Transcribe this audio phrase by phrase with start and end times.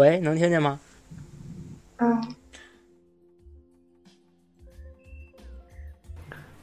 [0.00, 0.80] 喂，能听见吗？
[1.98, 2.34] 嗯，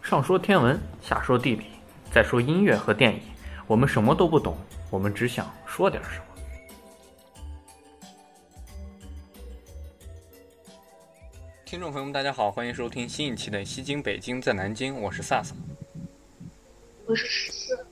[0.01, 1.67] 上说天文，下说地理，
[2.11, 3.21] 再说音乐和电影，
[3.67, 4.57] 我们什么都不懂，
[4.89, 6.25] 我们只想说点什么。
[11.63, 15.53] 听众朋友们，大家好，欢迎收听新一期的《西京北京在南京》，我是萨萨。
[17.05, 17.85] 我是十四，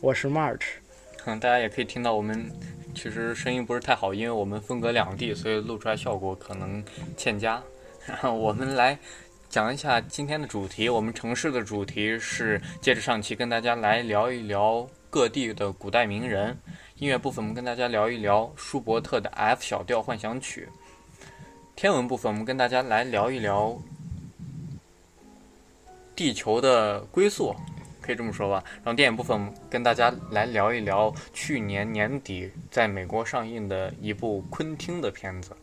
[0.00, 0.62] 我是 March。
[1.18, 2.50] 可能大家也可以听到我们
[2.94, 6.84] 其实声音不是太好，因为我们分隔两地，所以录出来效果可能
[7.16, 7.62] 欠佳。
[8.06, 8.98] 然 后我们来
[9.48, 16.58] 讲一下今天的主题，我们城市的主题是接着上期跟大家来聊一聊各地的古代名人。
[16.96, 20.68] 音乐部分我们跟大家聊一聊舒伯特的 F 小调幻想曲。
[21.76, 23.78] 天文部分我们跟大家来聊一聊
[26.16, 27.54] 地球的归宿。
[28.08, 35.50] 可以这么说吧，然后电影部分跟大家来聊一聊去年年底在美国上映的一部昆汀的片子《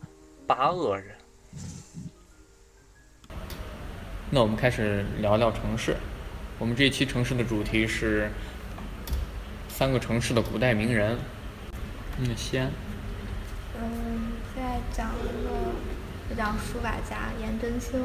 [0.46, 1.16] 八恶人》。
[4.30, 5.96] 那我们开始聊聊城市。
[6.60, 8.30] 我们这一期城市的主题是
[9.68, 11.18] 三个城市的古代名人。
[12.20, 12.70] 嗯，先。
[13.76, 18.00] 嗯，现在讲一个，讲书法家颜真卿。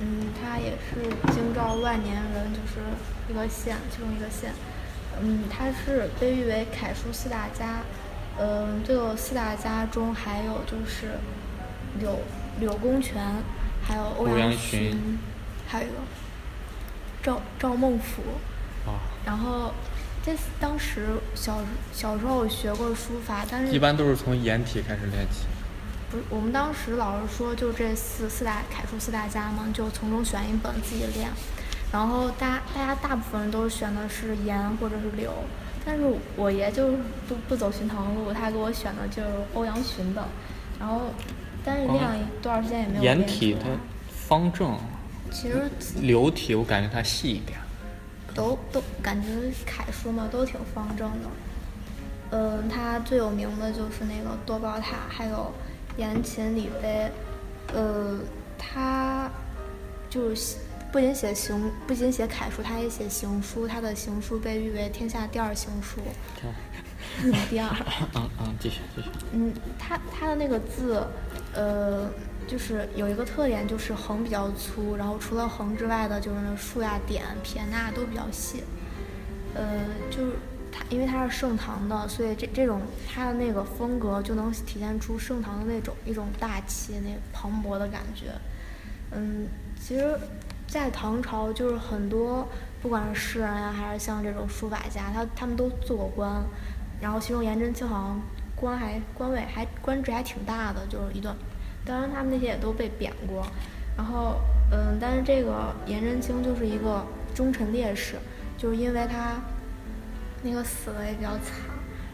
[0.00, 2.80] 嗯，他也是京兆万年人，就是
[3.28, 4.52] 一个县，其中一个县。
[5.20, 7.82] 嗯，他是被誉为楷书四大家。
[8.38, 11.12] 嗯，这个四大家中还有就是
[12.00, 12.18] 柳
[12.58, 13.22] 柳公权，
[13.82, 15.18] 还有欧阳询，
[15.68, 15.96] 还有一个
[17.22, 17.98] 赵赵孟。
[19.24, 19.72] 然后，
[20.22, 25.46] 这当时小小时候学过书法，但是一般都是从颜体开始练起。
[26.30, 31.28] 我们当时老师说，就这四四大楷书四大家嘛，就从中选一本自己练。
[31.92, 35.32] 然后大大家大部分人都选的是颜或者是柳，
[35.84, 36.02] 但是
[36.36, 36.90] 我爷就
[37.28, 40.24] 不不走寻常路，他给我选的就是欧阳询的。
[40.78, 41.02] 然后，
[41.64, 43.68] 但是练了一段时间也没有练颜体它
[44.08, 44.76] 方正，
[45.30, 47.58] 其实柳体我感觉它细一点。
[48.34, 49.28] 都都感觉
[49.64, 51.28] 楷书嘛都挺方正的。
[52.30, 55.52] 嗯，他最有名的就是那个多宝塔，还有。
[55.96, 57.10] 颜琴、李飞，
[57.72, 58.18] 呃，
[58.58, 59.30] 他
[60.10, 60.56] 就是
[60.92, 63.66] 不仅写行，不仅写楷书，他也写行书。
[63.66, 66.00] 他的行书被誉为天下第二行书。
[67.48, 67.68] 第二。
[68.14, 69.08] 嗯嗯，继续继续。
[69.32, 71.06] 嗯，他他的那个字，
[71.52, 72.10] 呃，
[72.46, 78.64] 就是有一个特点，就是横比较粗，然后除了横之外的，就是那竖呀、点、撇捺都比较细。
[79.54, 80.32] 呃，就是。
[80.32, 80.53] 他
[80.90, 88.26] 因为他是盛唐的，所以这这种他的那个风格就能体现出盛唐的那种一种大气、那磅礴的感觉。
[89.10, 89.46] 嗯，
[89.80, 90.18] 其实，
[90.66, 92.46] 在唐朝就是很多
[92.82, 96.42] 不管是诗人呀，还是像这种书法家，他他们都做过官。
[97.00, 98.20] 然后其中颜真卿好像
[98.54, 101.34] 官还官位还官职还挺大的，就是一段。
[101.84, 103.46] 当然他们那些也都被贬过。
[103.96, 104.36] 然后
[104.70, 108.16] 嗯，但是这个颜真卿就是一个忠臣烈士，
[108.58, 109.40] 就是因为他。
[110.44, 111.56] 那个死的也比较惨，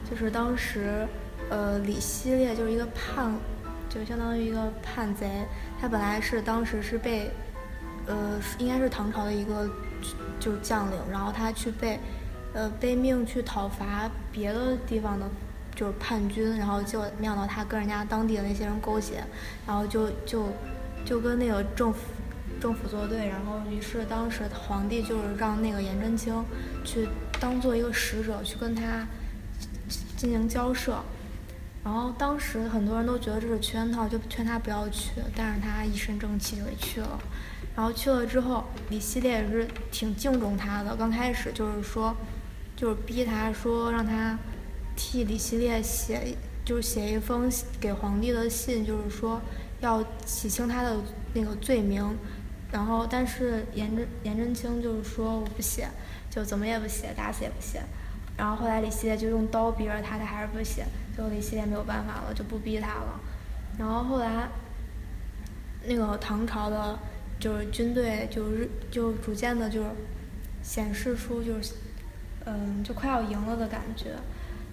[0.08, 1.04] 就是当时，
[1.50, 3.34] 呃，李希烈就是一个叛，
[3.88, 5.28] 就相当于一个叛贼。
[5.80, 7.28] 他本来是当时是被，
[8.06, 9.68] 呃，应该是唐朝的一个
[10.38, 11.98] 就是将领，然后他去被，
[12.54, 15.26] 呃，被命去讨伐别的地方的，
[15.74, 19.24] 就是叛军，然后就没想到他跟人家当地的那些人勾结，
[19.66, 20.46] 然后就就
[21.04, 21.98] 就跟那个政府
[22.60, 26.32] 政府作对，然后于是当时皇帝就是让那个颜真卿
[26.84, 27.08] 去。
[27.40, 29.08] 当做一个使者去跟他
[30.16, 31.02] 进行交涉，
[31.82, 37.18] 然后当时很多人都觉得这是圈套，就劝他不要去，但是他一身正气就给去了。
[37.74, 40.94] 然后去了之后，李希烈也是挺敬重他的。
[40.94, 42.14] 刚开始就是说，
[42.76, 44.38] 就是逼他说让他
[44.94, 49.40] 替李希烈写，就是写一封给皇帝的信，就是说
[49.80, 50.98] 要洗清他的
[51.32, 52.14] 那个罪名。
[52.70, 55.88] 然后，但是颜真颜真卿就是说我不写。
[56.30, 57.82] 就怎么也不写，打死也不写。
[58.36, 60.86] 然后后来李希烈就用刀逼着他，他还是不写。
[61.14, 63.20] 最后李希烈没有办法了，就不逼他了。
[63.78, 64.48] 然后后来，
[65.86, 66.98] 那个唐朝的，
[67.38, 69.90] 就是军队，就是就逐渐的，就是
[70.62, 71.74] 显示出就是，
[72.46, 74.14] 嗯，就快要赢了的感觉。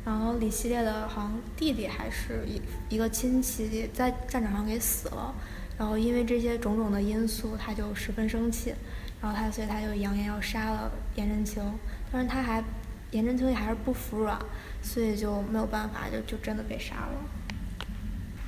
[0.05, 5.35] 然后李希烈的好像弟弟还是一一个亲戚在战场上给死了。
[5.77, 8.73] 然后因为这些种种的因素，他就十分生气。
[9.21, 11.63] 然后他，所以他就扬言要杀了颜真卿，
[12.11, 12.63] 但是他还，
[13.11, 14.39] 颜真卿也还是不服软，
[14.81, 17.13] 所以就没有办法，就就真的被杀了。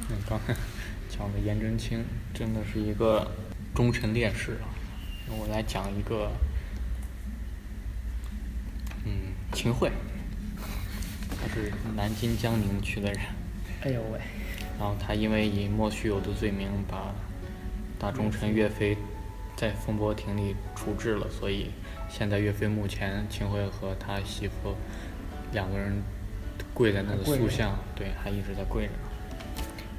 [0.10, 0.54] 嗯，刚才
[1.10, 3.32] 讲的颜真卿真的是一个
[3.74, 4.70] 忠臣烈士啊。
[5.32, 6.32] 我来讲一个，
[9.06, 9.12] 嗯，
[9.54, 9.92] 秦桧，
[11.30, 13.22] 他是南京江宁区的人。
[13.82, 14.20] 哎呦喂！
[14.80, 17.14] 然后他因为以莫须有的罪名把
[18.00, 18.98] 大忠臣岳飞
[19.60, 21.72] 在风波亭里处置了，所以
[22.08, 24.74] 现在岳飞墓前，秦桧和他媳妇
[25.52, 26.02] 两个人
[26.74, 29.00] 跪在那个塑像，对，还一直在跪着呢。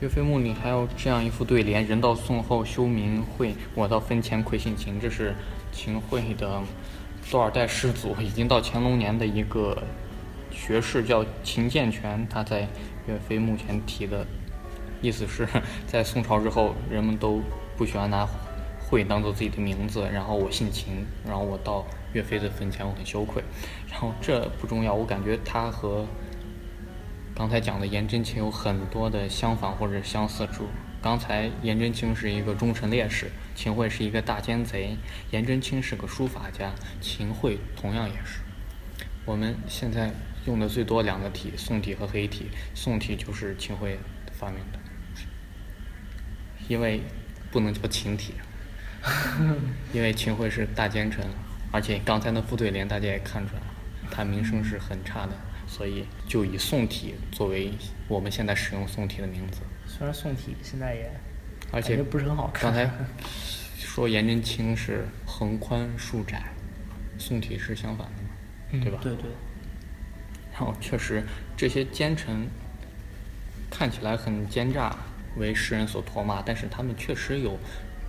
[0.00, 5.34] 岳飞墓里还有这样一副对联：“人到宋后休明会，我到坟前愧姓秦。”这是
[5.70, 6.62] 秦桧的
[7.30, 9.82] 多少代世祖，已经到乾隆年的一个
[10.50, 12.66] 学士叫秦建全，他在
[13.06, 14.26] 岳飞墓前提的，
[15.02, 15.46] 意思是
[15.86, 17.42] 在宋朝之后，人们都
[17.76, 18.24] 不喜欢拿
[18.90, 23.42] 会当做自己的名字，然后我姓秦，然后我到岳飞的坟前我很羞愧，
[23.88, 26.04] 然后这不重要，我感觉他和
[27.36, 30.66] 刚才讲的颜真卿有很多的相反或者相似处。
[31.00, 34.96] 刚才颜真卿是一个忠臣烈士，秦桧是一个大奸贼，
[35.30, 38.40] 颜真卿是个书法家，秦桧同样也是。
[39.24, 40.12] 我们现在
[40.44, 42.48] 用的最多两个体，宋体和黑体。
[42.74, 43.98] 宋体就是秦桧
[44.32, 44.78] 发明的，
[46.68, 47.00] 因为
[47.50, 48.34] 不能叫秦体，
[49.92, 51.24] 因为秦桧是大奸臣，
[51.72, 53.66] 而且刚才那副对联大家也看出来了，
[54.10, 55.32] 他名声是很差的，
[55.66, 57.72] 所以就以宋体作为
[58.08, 59.60] 我们现在使用宋体的名字。
[59.86, 61.10] 虽然宋体现在也
[61.72, 62.90] 而且感觉不是很好看刚才
[63.78, 66.42] 说颜真卿是横宽竖窄，
[67.18, 68.28] 宋体是相反的嘛，
[68.72, 68.98] 嗯对吧？
[69.02, 69.30] 对对，
[70.52, 71.22] 然后确实
[71.56, 72.46] 这些奸臣
[73.70, 74.96] 看起来很奸诈，
[75.36, 77.58] 为世人所唾骂，但是他们确实有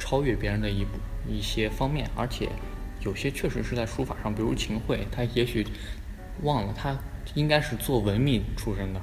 [0.01, 0.97] 超越别人的一步
[1.29, 2.49] 一些方面，而且
[3.01, 5.63] 有些确实是在书法上，比如秦桧，他也许
[6.41, 6.97] 忘了他
[7.35, 8.99] 应该是做文秘出身的，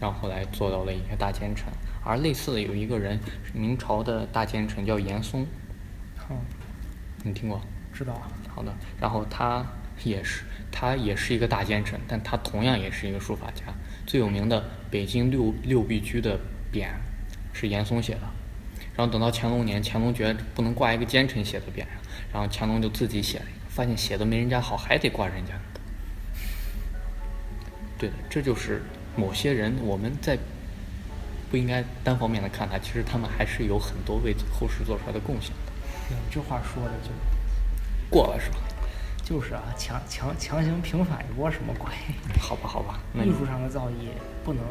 [0.00, 1.66] 然后后来做到了一些大奸臣。
[2.02, 3.20] 而类似的有一个人，
[3.52, 5.46] 明朝的大奸臣叫严嵩，
[6.30, 6.38] 嗯，
[7.22, 7.60] 你听过？
[7.92, 9.62] 知道啊，好的，然后他
[10.02, 13.64] 也是，他也是一个大奸臣，但他同样也是一个书法家。
[14.06, 16.40] 最有名的北京六六必居的
[16.72, 16.88] 匾
[17.52, 18.22] 是严嵩写的。
[19.00, 21.88] 然后等到乾隆年，乾隆觉得不能挂一个奸臣写的匾上，
[22.34, 25.80] 然后乾隆就自己写了一个，发现写的没人家好，还得挂人家的。
[27.98, 28.82] 对的，这就是
[29.16, 30.36] 某些人我们在
[31.50, 35.72] 不应该单方面的看他，其实他们还是有很多为后世做出来的贡献的。
[36.10, 37.08] 对你这话说的就
[38.10, 38.58] 过了是吧？
[39.24, 41.90] 就是啊，强强强行平反一波什么鬼？
[42.38, 44.10] 好吧，好吧，那艺术上的造诣
[44.44, 44.62] 不能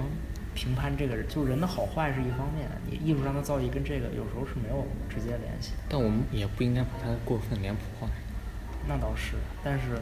[0.59, 5.77] 评判这个人，就人的好坏是一方面，你艺术上的造诣跟这个有时候是没有直接联系的。
[5.87, 8.09] 但我们也不应该把它过分脸谱化。
[8.85, 9.97] 那倒是，但是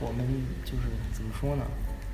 [0.00, 0.24] 我们
[0.64, 1.64] 就是怎么说呢？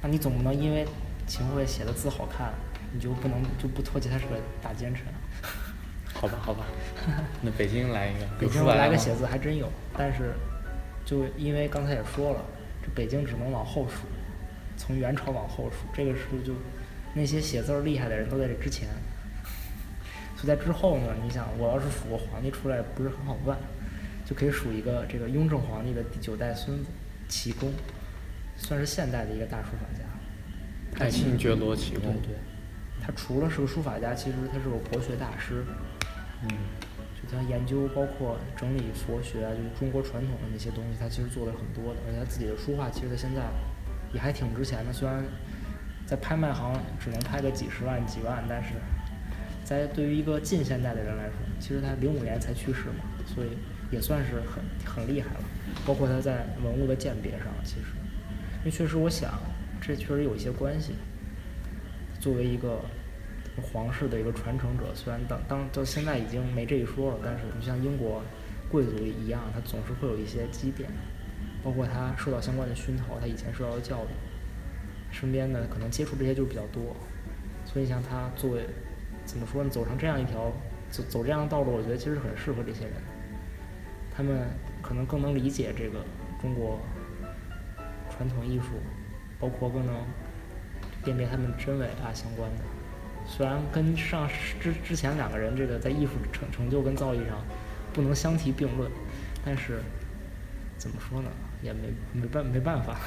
[0.03, 0.85] 那你总不能因为
[1.29, 2.53] 秦桧写的字好看，
[2.93, 5.05] 你就不能就不唾弃他是个大奸臣？
[6.13, 6.67] 好吧，好吧，
[7.41, 10.35] 那北京来一个，北京来个写字还真有，但是
[11.05, 12.45] 就因为刚才也说了，
[12.83, 14.09] 这北京只能往后数，
[14.77, 16.53] 从元朝往后数，这个是就
[17.19, 18.87] 那些写字儿厉害的人都在这之前，
[20.37, 23.57] 所以在之后呢，你想我要是数个皇帝出来不是很好办，
[24.27, 26.91] 就可以数一个这个雍正皇帝的第九代孙子
[27.27, 27.73] 齐公，
[28.55, 31.03] 算是现代的一个大书法家。
[31.03, 32.13] 爱新觉罗启功。
[32.21, 32.37] 对对，
[33.01, 35.65] 他除了是个书法家，其实他是个国学大师。
[36.43, 36.51] 嗯，
[37.17, 42.01] 就他研究包括整理佛学啊，就是中国传统的那些东西，他其实做了很多的。
[42.07, 43.41] 而且他自己的书画，其实他现在
[44.13, 44.93] 也还挺值钱的。
[44.93, 45.25] 虽然
[46.07, 48.71] 在拍卖行只能拍个几十万、几万，但是
[49.65, 53.49] 在对于一个近现代的人来说，其实他零五年才去世嘛，所以
[53.91, 55.41] 也算是很很厉害了。
[55.85, 57.87] 包括他在文物的鉴别上，其实，
[58.61, 59.35] 因为确实我想，
[59.81, 60.95] 这确实有一些关系。
[62.21, 62.81] 作为一个
[63.61, 68.23] 皇室的一个传承者，虽然当当到现在已经没这一说了，但是你像英国
[68.71, 70.89] 贵族一样，他总是会有一些积淀，
[71.63, 74.09] 包括他受到相关的熏陶，他以前受到的教育，
[75.19, 76.95] 身边的可能接触这些就比较多，
[77.65, 78.67] 所以像他作为
[79.25, 80.53] 怎么说呢，走上这样一条
[80.91, 82.93] 走走这样的道路，我觉得其实很适合这些人，
[84.15, 84.47] 他们
[84.83, 86.05] 可能更能理解这个
[86.43, 86.79] 中国
[88.11, 88.77] 传统艺术，
[89.41, 89.95] 包括更能
[91.03, 92.65] 辨别他们真伪啊相关的。
[93.27, 94.29] 虽然跟上
[94.61, 97.43] 之之前两个人这个在艺术成成就跟造诣上
[97.93, 98.91] 不能相提并论，
[99.45, 99.81] 但是
[100.77, 101.31] 怎么说呢，
[101.63, 102.99] 也没没办没办法。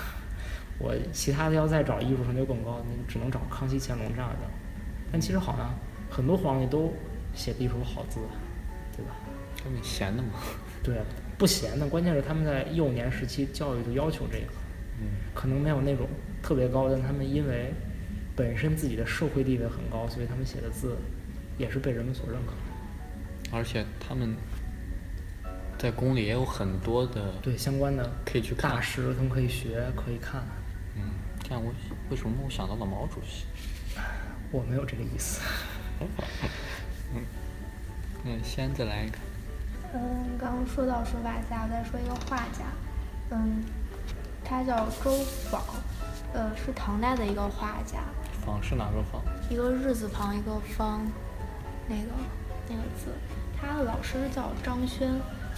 [0.80, 4.48] 我其他的要再找艺术成就更高，你只能找康熙、乾隆这样的。
[5.12, 5.74] 但其实好像
[6.10, 6.94] 很多皇帝都
[7.34, 8.20] 写的一手好字，
[8.96, 9.16] 对吧？
[9.62, 10.30] 他们闲的嘛。
[10.82, 10.96] 对，
[11.38, 14.54] 不闲的，关键是他们在幼年时期教育就要求这个，
[15.02, 16.08] 嗯，可能没有那种
[16.42, 17.74] 特别高，但他们因为
[18.36, 20.96] 本身自己的社会地位很高，所以他们写的字
[21.58, 23.58] 也是被人们所认可的。
[23.58, 24.34] 而且他们
[25.78, 30.42] 在宫里也有很多的对相关的可以去看大师，他们可以学，可以看。
[31.50, 31.74] 嗯，这样我
[32.12, 33.46] 为什么我想到了毛主席？
[34.52, 35.42] 我没有这个意思。
[36.00, 37.26] 嗯，
[38.26, 39.18] 嗯，先再来一个。
[39.94, 42.66] 嗯，刚刚说到书法家，再说一个画家，
[43.32, 43.64] 嗯，
[44.44, 45.12] 他叫周
[45.52, 45.60] 昉，
[46.34, 48.00] 呃，是唐代的一个画家。
[48.46, 49.20] 昉是哪个昉？
[49.52, 51.02] 一个日字旁，一个方，
[51.88, 52.12] 那个
[52.68, 53.12] 那个字。
[53.60, 55.12] 他的老师叫张轩，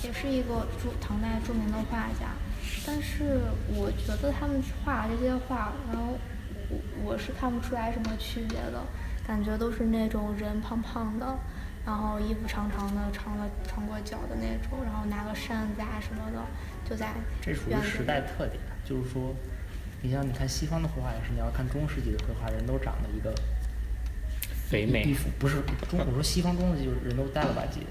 [0.04, 2.32] 也是一个著唐代著名的画家。
[2.86, 3.42] 但是
[3.76, 6.18] 我觉得他们画这些画，然后
[6.70, 8.82] 我我是看不出来什么区别的，
[9.28, 11.38] 感觉都是那种人胖胖的，
[11.86, 16.44] 然后衣服长长的，长了长过脚的那种，然后拿个扇子啊什么的，
[16.90, 19.34] 就在这属于时代特点，就是说，
[20.02, 23.34] 你像你看西方的绘画也是，你要看中世纪的绘画，人都长得一个
[24.70, 25.04] 肥美。
[25.04, 27.82] 一不是中，我说西方中世纪就是人都呆了吧唧，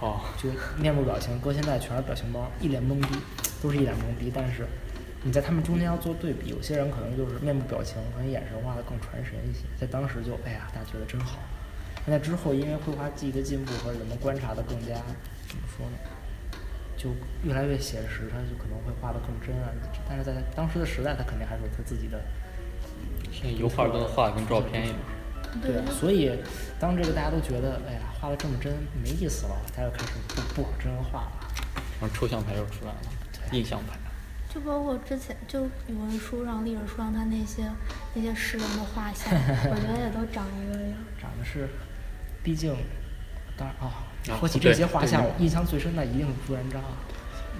[0.00, 0.50] 哦，就
[0.80, 3.16] 面部表情，搁现在全是表情包，一脸懵逼，
[3.64, 4.30] 都是一脸懵逼。
[4.32, 4.66] 但是
[5.22, 11.38] 你在他们中间要做对比，有些人可能就是面部表情可能眼神画的更传神一些，在当时就哎呀，大家觉得真好。
[12.04, 14.92] 那在之后，因为绘画技艺的进步和人们观察的更加
[15.48, 15.96] 怎么说呢，
[16.94, 17.08] 就
[17.42, 19.72] 越来越写实，他就可能会画的更真啊。
[20.06, 22.20] 但是在当时的时代，他肯定还是有他自己的
[23.32, 24.98] 现在油画都能画的跟照片一样。
[25.62, 26.30] 对啊，所以
[26.78, 28.70] 当这个大家都觉得哎呀画的这么真
[29.02, 31.32] 没意思了，他又开始不不往真画了。
[32.00, 33.00] 然后抽象派又出来了，
[33.54, 33.96] 印象派。
[34.52, 37.64] 就包括之前就语文书上、历史书上他那些
[38.14, 40.92] 那些诗人的画像，我觉得也都长一个样。
[41.20, 41.68] 长得是，
[42.42, 42.72] 毕竟，
[43.56, 46.80] 当然啊、啊说起这些画像，我印象最深的一定是朱元璋，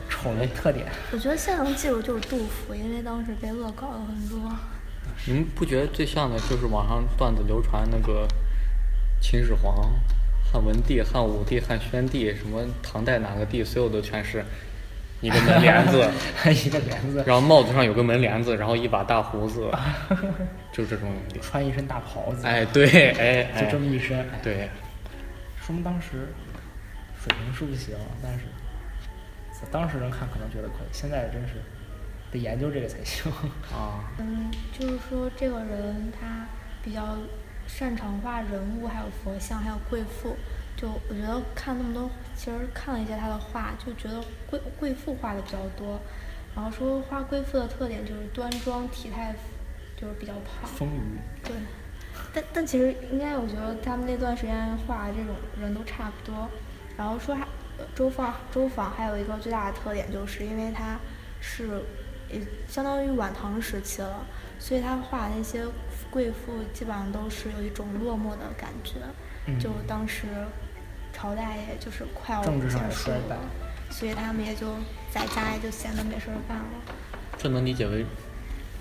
[0.08, 0.86] 丑的特点。
[1.12, 4.38] 我觉得现在能记住就是杜甫，因为当时被恶搞了很多。
[5.26, 8.26] 你们不觉得最像的就是网上段子流传那个
[9.20, 9.92] 秦始皇、
[10.52, 14.44] 汉文帝、汉武帝、汉宣帝，什么唐代哪个帝，所有的全是
[15.24, 16.06] 一个门帘子，
[16.66, 19.70] 一个帘子，然后帽子上有个门帘子，然后一把大胡子，
[20.70, 21.10] 就这种。
[21.40, 23.64] 穿一身大袍子，哎，对，哎，哎。
[23.64, 24.68] 就这么一身，哎，对，
[25.60, 26.28] 说明当时
[27.18, 28.40] 水平是不行，但是
[29.52, 31.54] 在当时人看可能觉得可以，现在真是
[32.30, 33.32] 得研究这个才行。
[33.72, 36.46] 啊，嗯，就是说这个人他
[36.82, 37.16] 比较
[37.66, 40.36] 擅长画人物，还有佛像，还有贵妇。
[40.76, 46.00] 就我觉得看那么多，其实看了一些他的画，就觉得贵贵妇画的比较多。
[46.54, 49.34] 然后说画贵妇的特点就是端庄体态，
[49.96, 50.70] 就是比较胖。
[50.70, 51.56] 丰腴，对，
[52.32, 56.48] 但但其实应该，我觉得他们那段时间画这种人都差不多。
[56.96, 57.42] 然后说还
[57.76, 60.98] 呃周放周访还有一个最大的特点，就是因为他
[61.40, 61.82] 是
[62.30, 64.24] 也相当于晚唐时期了，
[64.60, 65.64] 所以他画那些
[66.14, 69.00] 贵妇基本上都是有一种落寞的感觉。
[69.46, 70.28] 嗯就当时
[71.12, 73.42] 朝代也就是快要政治上结束也衰败了，
[73.90, 74.68] 所以他们也就
[75.10, 76.64] 在家也就闲得没事儿干了。
[77.36, 78.06] 这能理解为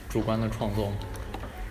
[0.07, 0.95] 主观的创作吗？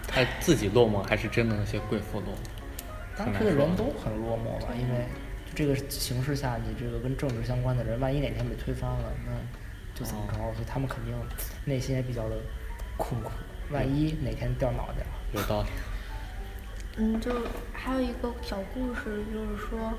[0.07, 3.17] 他自己落寞，还是真的那些贵妇落寞？
[3.17, 5.07] 当时的人都很落寞吧，因为
[5.55, 9.33] 这个形势下，你这个跟政治相关的人，万一哪天被推翻了，那
[9.99, 10.39] 就怎么着？
[10.53, 11.15] 所以他们肯定
[11.65, 12.37] 内心也比较的
[12.99, 13.31] 困苦。
[13.71, 15.69] 万一哪天掉脑袋了，有道理。
[16.97, 17.33] 嗯，就
[17.73, 19.95] 还有一个小故事，就是说，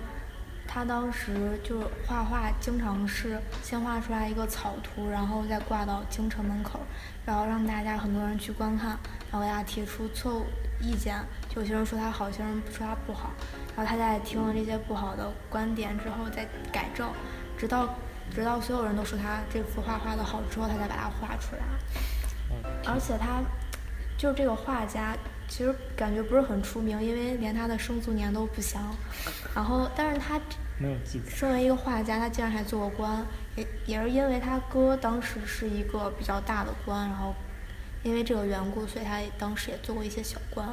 [0.68, 6.80] 他当时就是画画，经常是先画出来一个草图，然后再挂到京城门口，
[7.26, 8.90] 然后让大家很多人去观看，
[9.32, 10.46] 然后给他提出错误
[10.80, 11.18] 意见，
[11.50, 13.32] 就有些人说他好，有些人说他不好，
[13.76, 17.10] 然后他在听了这些不好的观点之后再改正，
[17.58, 17.90] 直到
[18.30, 21.64] 直到所有人都说他这幅画画的好之后，他才把它画出来。
[22.86, 23.42] 而且他
[24.18, 25.16] 就是这个画家，
[25.48, 28.96] 其实感觉不是很出名，因为连他的生卒年都不详。
[29.56, 30.40] 然后，但是他
[30.80, 31.32] 没有记载。
[31.32, 37.34] 身为一个画家，他竟然还做过官，也也是因为他哥当时是一个比较大的官，然后
[38.04, 40.68] 因为这个缘故，所以他当时也做过一些小官。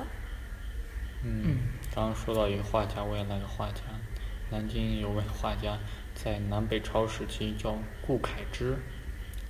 [1.23, 1.59] 嗯，
[1.95, 3.83] 刚刚说到一个画家，我也来个画家。
[4.51, 5.79] 南京有位画家，
[6.15, 8.77] 在南北朝时期叫顾恺之，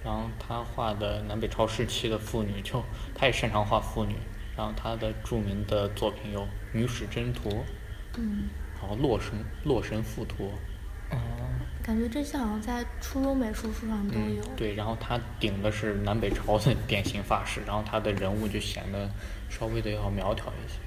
[0.04, 2.82] 然后他画的南北朝时期的妇女，就
[3.14, 4.16] 他也擅长画妇女。
[4.56, 6.42] 然后他的著名的作品有
[6.72, 7.48] 《女史箴图》，
[8.18, 9.32] 嗯，然后《洛神
[9.64, 10.52] 洛神赋图》。
[11.14, 11.18] 哦，
[11.82, 14.42] 感觉这些好像在初中美术书上都有。
[14.42, 14.56] 嗯。
[14.56, 19.08] 对，然后他顶的是南北朝的典型发式，然后他的人物就显得
[19.48, 20.78] 稍微的要苗条一些。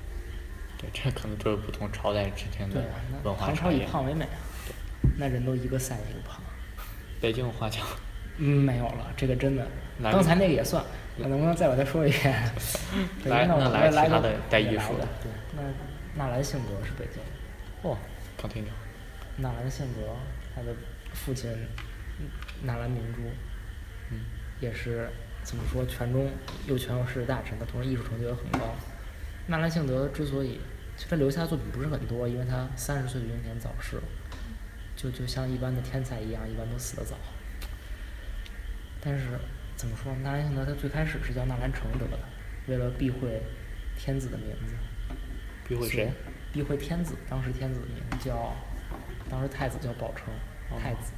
[0.77, 2.83] 对，这可能就是不同朝代之间的
[3.23, 3.91] 文化唐朝以差异。
[3.91, 4.37] 胖为美啊，
[5.17, 6.39] 那人都一个赛一个胖。
[7.19, 7.81] 北京画家，
[8.37, 9.67] 嗯，没有了，这个真的。
[10.01, 10.83] 刚才那个也算，
[11.17, 12.33] 那能不能再把它说一遍？
[13.25, 15.07] 来那来我也来个其他的带艺术的的。
[15.21, 15.61] 对，那
[16.23, 17.89] 纳兰性德是北京的。
[17.89, 17.97] 哦
[18.41, 18.65] ，continue。
[19.37, 20.15] 纳兰性德，
[20.55, 20.75] 他的
[21.13, 21.49] 父亲
[22.19, 22.27] 嗯
[22.63, 23.21] 纳兰明珠，
[24.11, 24.21] 嗯，
[24.59, 25.09] 也是
[25.43, 26.29] 怎么说，权中
[26.65, 28.75] 又权又势的大臣，他同时艺术成就也很高。
[29.47, 30.59] 纳兰性德之所以，
[30.97, 34.01] 其实他留下的作品不是很多，因为他三十岁的英年早逝。
[34.95, 37.15] 就就像一般的天才一样，一般都死得早。
[39.03, 39.25] 但是
[39.75, 42.17] 怎么说，纳兰性德他最开始是叫纳兰成德的，
[42.67, 43.41] 为了避讳
[43.97, 44.75] 天子的名字。
[45.67, 46.11] 避讳谁？
[46.53, 48.53] 避讳天子，当时天子的名字叫，
[49.29, 50.27] 当时太子叫宝成，
[50.79, 51.11] 太子。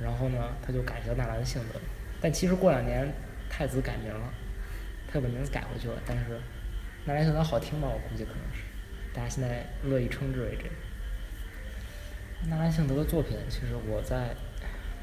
[0.00, 1.80] 然后呢，他就改叫纳兰性德。
[2.20, 3.12] 但其实过两年，
[3.48, 4.32] 太子改名了，
[5.06, 6.00] 他又把名字改回去了。
[6.06, 6.40] 但是
[7.04, 7.88] 纳兰性德好听吧？
[7.88, 8.62] 我估计可能是，
[9.12, 10.70] 大家现在乐意称之为这个。
[12.48, 14.34] 纳兰性德的作品，其实我在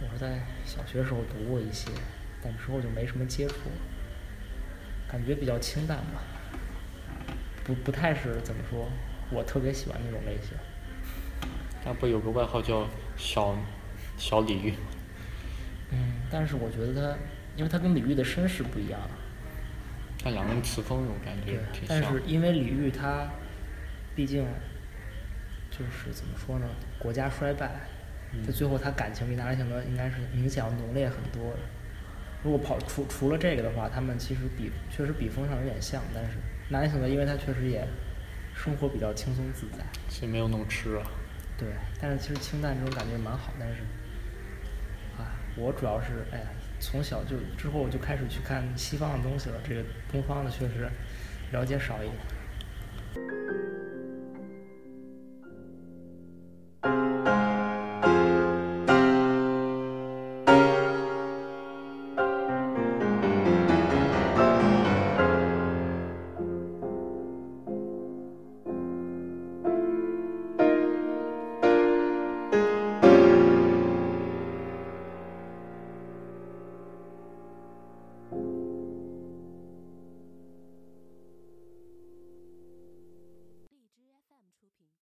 [0.01, 1.91] 我是在小学时候读过一些，
[2.41, 3.55] 但之后就没什么接触，
[5.07, 6.21] 感觉比较清淡吧，
[7.63, 8.87] 不不太是怎么说，
[9.31, 10.57] 我特别喜欢那种类型。
[11.83, 13.55] 他不有个外号叫小
[14.17, 14.79] 小李煜吗？
[15.91, 17.17] 嗯，但是我觉得他，
[17.55, 18.99] 因为他跟李煜的身世不一样，
[20.21, 22.01] 他两个人词风我感觉，挺像。
[22.01, 23.29] 但是因为李煜他，
[24.15, 24.45] 毕竟
[25.71, 26.67] 就是怎么说呢，
[26.99, 27.71] 国家衰败，
[28.45, 31.59] 他最后他感情比纳兰性德应该是明显要浓烈很多的。
[32.47, 36.37] 如果跑除除了这个的话，他们其实比确实比风上有点像，但是
[36.69, 37.85] 纳兰性的因为他确实也
[38.55, 41.03] 生活比较轻松自在，所以没有那么吃啊。
[41.57, 41.67] 对，
[42.01, 43.81] 但是其实清淡这种感觉蛮好，但是，
[45.17, 45.27] 啊，
[45.57, 46.45] 我主要是哎呀，
[46.79, 50.89] 从小就之后我就开始去看西方的东西了，这个东方的确实
[51.51, 53.66] 了解少一点。